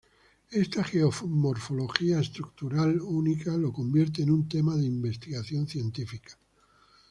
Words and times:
Esta 0.49 0.83
geomorfología 0.83 2.21
estructural 2.21 2.99
única 3.01 3.55
lo 3.55 3.71
convierte 3.71 4.23
en 4.23 4.31
un 4.31 4.49
tema 4.49 4.75
de 4.75 4.87
investigación 4.87 5.67
científica. 5.67 6.39